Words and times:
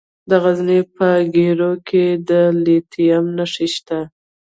د 0.29 0.31
غزني 0.43 0.79
په 0.95 1.07
ګیرو 1.33 1.71
کې 1.87 2.05
د 2.27 2.29
لیتیم 2.63 3.23
نښې 3.37 3.67
شته. 3.73 3.99